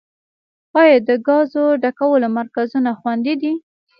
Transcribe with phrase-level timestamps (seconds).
[0.81, 3.53] آیا د ګازو ډکولو مرکزونه خوندي دي؟